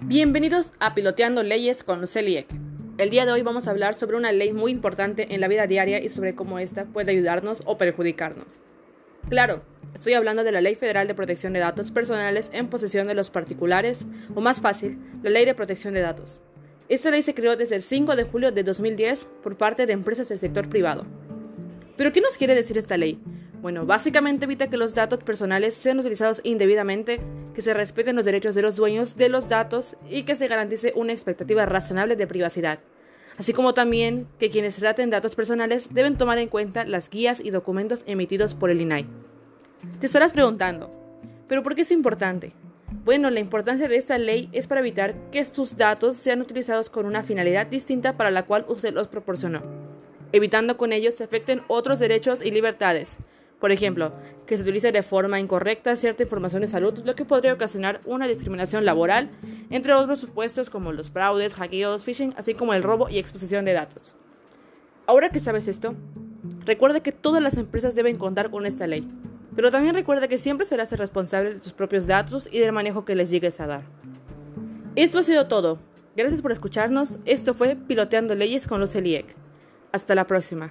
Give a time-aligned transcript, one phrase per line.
[0.00, 2.48] Bienvenidos a Piloteando Leyes con CELIEC.
[2.98, 5.66] El día de hoy vamos a hablar sobre una ley muy importante en la vida
[5.66, 8.58] diaria y sobre cómo ésta puede ayudarnos o perjudicarnos.
[9.30, 9.62] Claro,
[9.94, 13.30] estoy hablando de la Ley Federal de Protección de Datos Personales en posesión de los
[13.30, 16.42] particulares, o más fácil, la Ley de Protección de Datos.
[16.88, 20.28] Esta ley se creó desde el 5 de julio de 2010 por parte de empresas
[20.28, 21.06] del sector privado.
[21.96, 23.18] ¿Pero qué nos quiere decir esta ley?
[23.64, 27.22] Bueno, básicamente evita que los datos personales sean utilizados indebidamente,
[27.54, 30.92] que se respeten los derechos de los dueños de los datos y que se garantice
[30.94, 32.80] una expectativa razonable de privacidad.
[33.38, 37.48] Así como también que quienes traten datos personales deben tomar en cuenta las guías y
[37.48, 39.06] documentos emitidos por el INAI.
[39.98, 40.90] Te estarás preguntando,
[41.48, 42.52] ¿pero por qué es importante?
[43.06, 47.06] Bueno, la importancia de esta ley es para evitar que tus datos sean utilizados con
[47.06, 49.62] una finalidad distinta para la cual usted los proporcionó,
[50.32, 53.16] evitando con ellos se afecten otros derechos y libertades,
[53.64, 54.12] por ejemplo,
[54.46, 58.26] que se utilice de forma incorrecta cierta información de salud, lo que podría ocasionar una
[58.26, 59.30] discriminación laboral,
[59.70, 63.72] entre otros supuestos como los fraudes, hackeos, phishing, así como el robo y exposición de
[63.72, 64.16] datos.
[65.06, 65.94] Ahora que sabes esto,
[66.66, 69.08] recuerda que todas las empresas deben contar con esta ley,
[69.56, 73.06] pero también recuerda que siempre serás el responsable de tus propios datos y del manejo
[73.06, 73.84] que les llegues a dar.
[74.94, 75.78] Esto ha sido todo.
[76.14, 77.18] Gracias por escucharnos.
[77.24, 79.34] Esto fue Piloteando Leyes con los ELIEC.
[79.90, 80.70] Hasta la próxima.